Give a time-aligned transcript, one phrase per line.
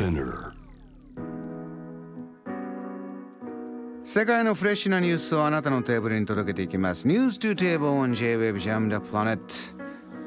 [0.00, 0.52] Spinner
[4.02, 7.06] 世界のフレッシュなニュースをあなたのテーブルに届けていきます。
[7.06, 9.38] News to Table on J-Web Jam the Planet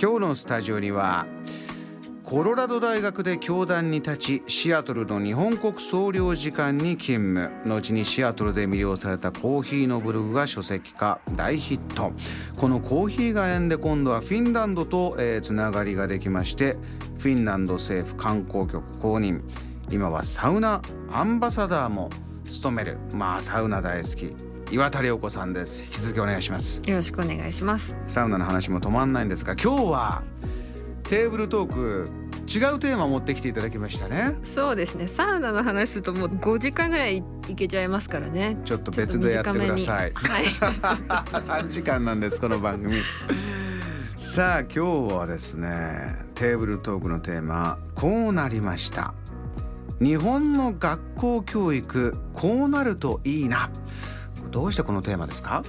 [0.00, 1.26] 今日のスタジオには
[2.28, 7.50] コロラド大学で教壇に立ちシアトルの日本国総領事館に勤務。
[7.66, 12.12] 後にシアトルで魅了されたコーヒーのブログが書籍化大ヒット。
[12.54, 16.76] このコーヒーが縁で今度はフィンランドと、えーつながりができまして
[17.16, 19.40] フィンランド政府観光局公認。
[19.90, 22.10] 今はサウナアンバサダーも
[22.48, 24.34] 務めるまあサウナ大好き
[24.70, 27.96] 岩田涼子さんです引き続きお願いしますよろしくお願いします。
[28.06, 30.22] サウナの話も止まんないんですが今日は
[31.04, 32.10] テーブルトーク
[32.46, 35.06] 違うテーマ持ってきていただきましたねそうですね。
[35.06, 38.58] サウナの話するともう5時間ぐらいいけちゃいますからね。
[38.64, 40.44] ちょっと別でやってくださいはい。
[41.32, 43.02] 3時間なんですこの番組
[44.16, 49.14] さあ今日はですねテーブルトークのテーマこうなりました
[50.00, 53.70] 日本の学校教育こうなるといいな。
[54.50, 55.64] どうしてこのテーマですか？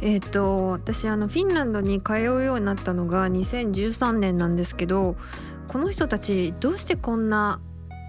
[0.00, 5.16] えっと私あのフィンランドに通うようになったのが2013年なんですけど、
[5.68, 7.60] この人たちどうしてこんな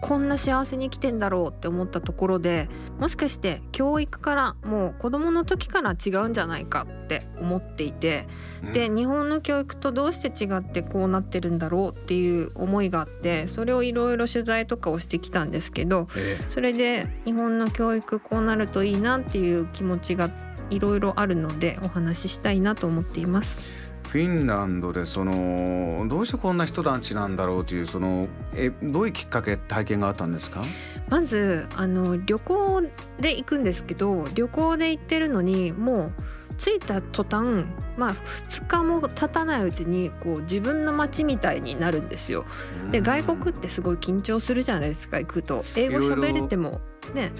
[0.04, 2.68] こんな幸せに生きてんだろうって思ったところで
[3.00, 8.28] もしかして教育からもう子供の時から違うんじゃないかって思っていて
[8.74, 20.30] で日本の教育とどうして違ってこうなってるんだろうっていう思いがあってそれをいろいろ取材とかをしてきたんですけどえそれで日本の教育こうなるといいなっていう気持ちが
[20.70, 23.83] いろいろあるのでお話ししたいなと思っています。
[24.14, 30.62] フィンランドでそのどうしてこんな人たちなんだろうというそのえどういうきっかけ体験があったんですか？
[31.10, 32.84] まずあの旅行
[33.20, 36.12] で行くんですけど旅行で行ってるのにも
[36.52, 37.66] う着いた途端
[37.98, 42.46] まあ2日も経たないうちにこう自分の街みたいになるんですよ。
[42.92, 45.66] で外国ってすごい緊張するじゃないですか行くと。
[45.76, 46.82] 英語喋れても
[47.16, 47.32] ね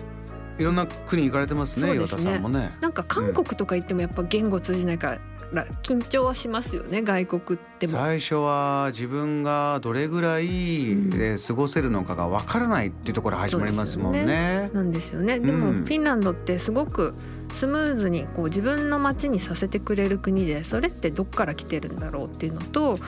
[0.58, 5.20] いろんな国行かれてますね岩田さんもねなんか韓国とか行ってもやっぱ言語通じないか
[5.54, 7.94] ら緊張はしますよね外国っても。
[7.94, 14.72] 最初は自分がどれぐらいうんで過ごせるのかがわからないっていうところ始まりますもんね。
[14.74, 17.14] なんですよねでも、うんフィンランドってすごく
[17.52, 23.00] スムーズにこう自分の街にさせてくれる国でそれってどっから来てるんだろうっていうのと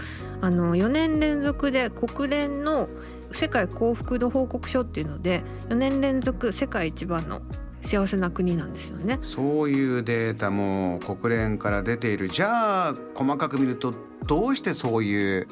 [0.41, 2.89] あの4年連続で国連の
[3.35, 7.41] 世界幸福度報告書っていうので4年連続世界一番の
[7.81, 9.17] 幸せな国なんですよね。
[9.21, 13.93] そういうデータも国連から出ているじゃあ細かく見ると
[14.25, 15.47] どうしてそういう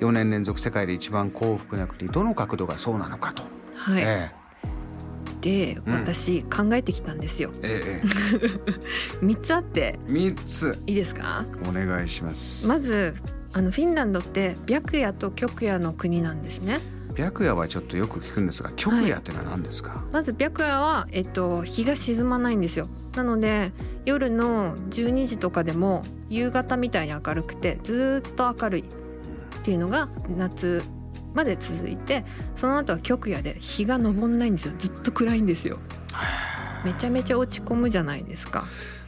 [0.00, 3.42] 4年連続世界で一番幸福な国どの角度がそうなのかと。
[3.74, 4.30] はい、え
[5.40, 7.52] で、うん私考えてきたんですよ。
[7.62, 8.02] ええ
[9.22, 11.46] え3つあってえ、3ついいですか？
[11.68, 12.68] お願いします。
[12.68, 13.14] まず
[13.54, 16.80] あのフィンランドって白夜と極夜の国なんですね。
[17.16, 22.88] 白夜はちょっとよく聞くんですが極夜ってのは何ですか、まず白夜は、えっと、日が沈まないんですよ。
[23.16, 23.72] なので
[24.04, 28.84] 夜の12時とかでも夕方みたいに明るくてずーっと明るいっ
[29.62, 30.82] ていうのが夏
[31.34, 32.24] まで続いて
[32.54, 34.74] その後は極夜で日が昇んないんですよ。
[34.78, 35.78] ずっと暗いんですよ。
[36.84, 38.64] めちゃめちゃ落ち込むじゃないですか。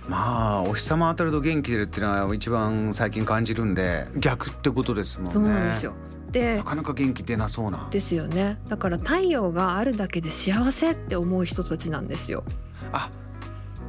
[0.08, 5.32] まあお日様当たると元気出るっていうのは一番最近感じるんで逆ってことですもんね。
[5.32, 5.94] そうなんですよ
[6.30, 7.88] でなかなか元気出なそうな。
[7.90, 8.58] ですよね。
[8.68, 12.44] だから太陽があるだけで幸せって思う人たちなんですよ。
[12.92, 13.10] あ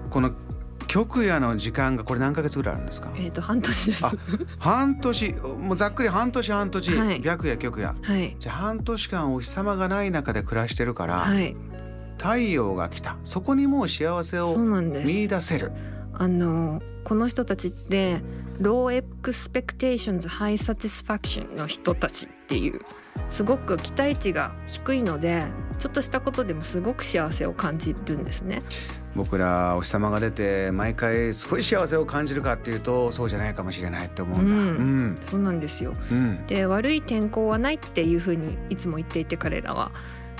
[0.09, 0.31] この
[0.87, 3.13] 極夜の時間がこれ何ヶ月ぐらいあるんですか？
[3.15, 4.05] えっ、と半年です。
[4.05, 4.11] あ
[4.59, 5.33] 半年。
[5.59, 7.21] もうざっくり半年半年、はい。
[7.21, 7.95] 白夜極夜。
[8.01, 8.35] はい。
[8.37, 11.55] じゃあ半年間お日様がない中で暮らしてるから、はい。
[12.17, 13.15] 太陽が来た。
[13.23, 15.71] そこにもう幸せを見出せる。
[16.13, 18.21] あのこの人たちって
[18.59, 22.79] low expectations high satisfaction の人たちっていう
[23.29, 25.43] すごく期待値が低いので
[25.79, 28.61] ちょっとしたことでもすごく幸せを感じるんですね。
[29.15, 34.55] 僕らお日様が出て毎回すごい幸せを感じるかっていうとそうじゃないかもしれないって思うんだ。
[34.55, 34.67] うんう
[35.13, 39.91] んそうなんですようんで悪い天候はないっていうふうにいつも言っていて彼らは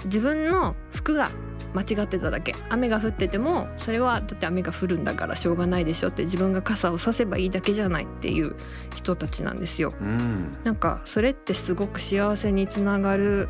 [0.06, 1.31] 自分の服が
[1.74, 8.56] 間違ってただけ雨が降っててもそれはだって雨が降るんだからしょうがないでしょって自分が傘をさせばいいだけじゃないっていう
[8.95, 9.94] 人たちなんですよ。
[10.00, 13.48] うんなんかそれってすごく幸せにつながる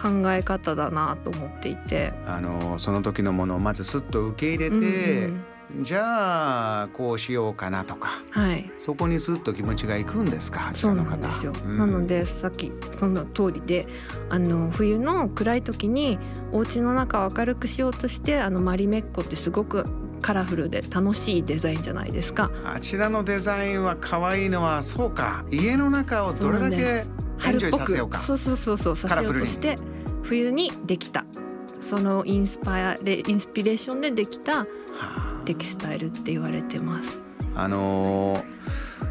[0.00, 2.12] 考え方だなと思っていて。
[2.26, 5.44] あのその時のものをまずすっと受け入れて、うん
[5.80, 8.70] じゃあこうしようかなとかはい。
[8.78, 11.78] そこにスッと気持ちがいくんですかそうなんですよ、うん。
[11.78, 13.86] なのでさっきその通りで
[14.30, 16.18] あの冬の暗い時に
[16.52, 19.86] お家の中を明るくしようとしてあのマリメッコってすごく
[20.22, 22.50] カラフルで楽しいデザインじゃないですか。
[22.64, 25.44] あちらのデザインは可愛いのはそうか。
[25.50, 27.82] 家の中をどれだけエンジョイ春っぽく。
[27.82, 28.18] させようか。
[28.20, 29.76] そうそうそうそうさせようとして
[30.22, 31.26] 冬にできた
[31.84, 34.66] そのインスパイレインスピレーションでできた
[35.44, 37.20] テキスタイルって言われてます。
[37.54, 38.44] あのー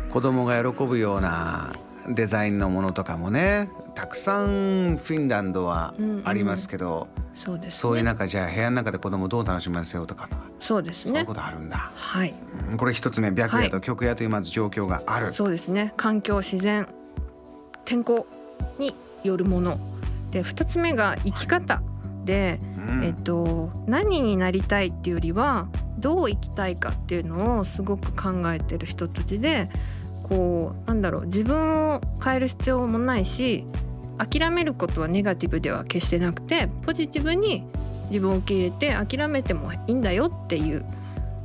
[0.09, 1.73] 子供が喜ぶような
[2.07, 7.71] デザインのものとかもねたくさんフィンランドはありますけど、そうですね。
[7.71, 11.33] そういう中じゃあ部屋の中で子供どう楽しませようとかとか、そうですねそういうこ。
[11.33, 12.33] とあるんだ、はい、
[12.69, 15.93] うんこれ一つ目白夜と極夜というまず状況がある、そうですね。
[15.97, 16.87] 環境、自然、
[17.85, 18.27] 天候
[18.77, 19.79] によるもの。
[20.29, 21.92] で、二つ目が生き方で、
[22.23, 23.03] うん。
[23.03, 25.67] えっと何になりたいっていうよりは
[25.99, 29.69] どう生きたいかっていうのをすごく考えてる人たちで、
[30.23, 33.65] こうなんだろう自分を変える必要もないし、
[34.17, 37.63] 諦めることはネガティブでは決してなくて、ポジティブに
[38.07, 40.83] 自分を受け入れて諦めてもいいんだよっていう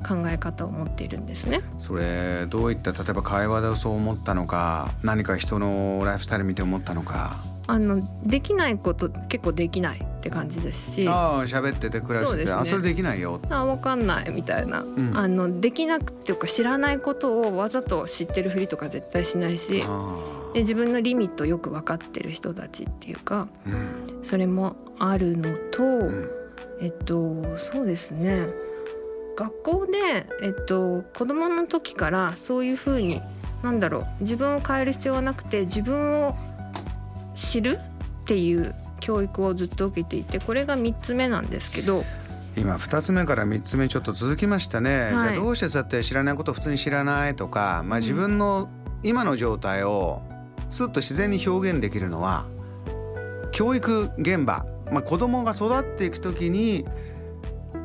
[0.06, 1.62] 考え方を持っているんですね。
[1.78, 7.36] それどういった例えば会話でそう思ったのか何か人のライフスタイル見て思ったのか。
[7.66, 12.60] あのできないこと結構できないって感じですし、あああ喋ってて暮らしてて、そね。
[12.60, 15.12] あそれできないよ、わかんないみたいな、ん。
[15.16, 20.16] あのできなくていうか知らないことをわざと知ってるふりとか絶対しないし、あ
[20.52, 24.24] で自分のリミットをよく分かってる人たちっていうか、あうん。
[24.24, 26.28] それもあるのと、ん。
[26.80, 28.48] えっとそうですね。
[29.36, 33.20] 学校でえっと子供の時からそういうふうに
[33.62, 36.36] なんだろう自分を変える必要はなくて自分を
[37.34, 37.78] 知る
[38.22, 38.74] っていう
[39.08, 42.04] 教育をずっと受けていてこれが3つ目なんですけど。
[42.56, 45.10] 今2つ目から3つ目ちょっと続きましたね、い。
[45.12, 48.68] じゃあどうしてそうやって知らないことを普通に知らないとか、まあ、自分の
[49.04, 50.22] 今の状態を
[50.68, 52.46] スッと自然に表現できるのは
[53.52, 56.84] 教育現場、まあ、子供が育っていく時に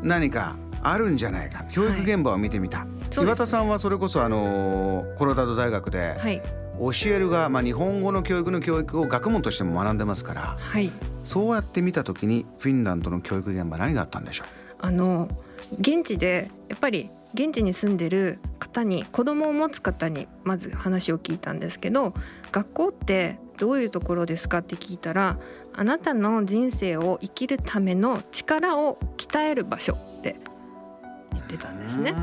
[0.02, 1.64] 何かあるんじゃないか。
[1.72, 6.42] 教育現場を見てみた、そうです岩田さんはそれこそあのコロラド大学ではい。
[6.80, 10.92] 教えるが、まあ、日本語の教育の教育を学問としても学んでますからはい
[11.24, 14.46] そうやって見た時にフィンランドの教育現場何があったんでしょ
[14.80, 15.30] あの
[15.80, 22.14] 現地でやっぱり現地に住んでる方に子供を持つ方にまず話を聞いたんですけど
[22.52, 25.40] 学校ってどういうところですかって聞いたら
[25.74, 30.36] あなたの人生を生きるための力を鍛える場所って
[31.34, 32.12] 言ってたんですね。
[32.12, 32.20] な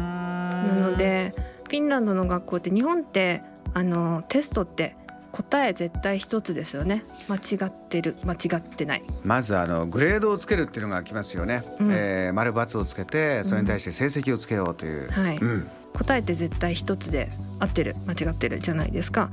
[0.62, 3.42] なのでフィンランドの学校って日本って
[3.74, 4.96] あのテストって
[5.32, 7.04] 答え絶対一つですよね。
[7.28, 8.16] 間違ってる。
[8.24, 9.02] 間違ってない。
[9.24, 11.90] まずあのグレードをつけるっていうのが来ますよね、うん。
[11.92, 15.70] えー丸×をつけてそれに対して成績をつけようという、はい、うん。
[15.94, 17.94] 答えって絶対一つで合ってる。
[18.06, 19.30] 間違ってるじゃないですか。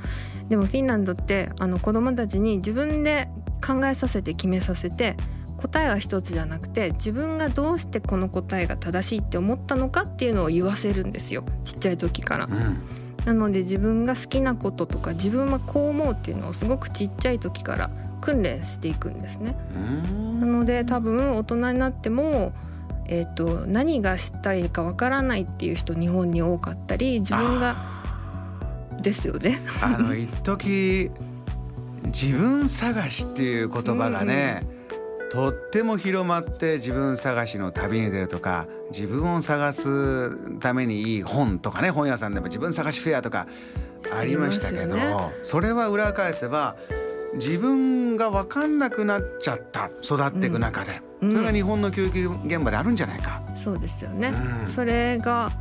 [0.49, 3.29] でもフィンランドってあの子供たちに自分で
[3.65, 5.17] 考えさせて決めさせて
[5.57, 11.43] 答えは一つじゃなくて自分がどうしてこの答えが正しいって思ったのかっていうのを言わせるんですよ。
[11.65, 12.45] ちっちゃい時から。
[12.45, 17.89] うんなので自分が好きなこととか自分はこう思うっていうのをすごくちっちゃい時から
[18.21, 19.57] 訓練していくんですね。
[19.75, 20.39] うん。
[20.39, 22.53] なので多分大人になっても、
[23.05, 27.75] えー、と何がしたいかわからないっていう人日本に多かったり自分が
[29.01, 29.59] ですよね。
[29.81, 31.11] あの一時
[32.05, 34.65] 自分探しっていう言葉がね、
[35.29, 43.47] とっても広まって自分探しの旅に出るとか自分を探すためにいい本とかね本屋さんでも自分探しフェアとか
[44.11, 46.77] ありましたけど、ありますよそれは裏返せば
[47.33, 51.31] 自分が分かんなくなっちゃった育っていく中で、うん。
[51.33, 53.41] それが日本の教育現場であるんじゃないか。
[53.55, 54.65] そうですよね、うん。
[54.65, 55.51] それが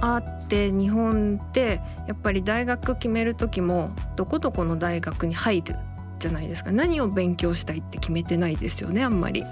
[0.00, 5.76] あって日本ってやっぱり大学決める時もどこどこの大学に入る
[6.20, 9.44] じゃないですか何を勉強したいって決めてないですよねあんまり。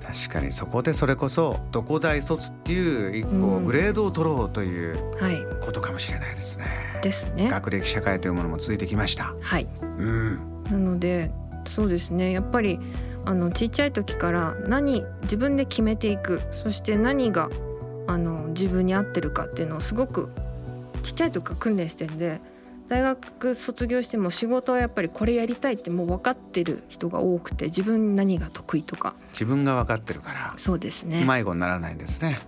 [0.00, 6.66] 確かにそこでそれこそどこ大卒っていう一個うんグレードを取ろうというはいことかもしれないですね。
[7.02, 7.50] ですね。
[7.50, 9.34] 学歴社会というものも続いてきました。
[9.40, 10.36] はいうん、
[10.70, 11.32] なので
[11.66, 12.78] そうですねやっぱり
[13.24, 17.50] あのちっちゃい時から何自分で決めていくそして何が
[18.06, 20.28] あの自分に合ってるかっていうのをすごく
[21.02, 22.40] ちっちゃい時から訓練してんで
[22.88, 32.38] 大学卒業しても仕事はやっぱりこれやりたいってもう分かってる人が多くて自分に何が得意とか自分が分かってるからそうですね迷子にならないんですね。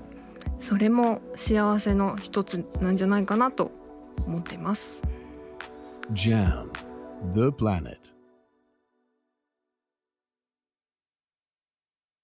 [0.61, 3.73] それも幸せの一つなんじゃないかなと
[4.27, 4.99] 思っています。
[6.13, 6.71] Jam,
[7.35, 7.99] the planet.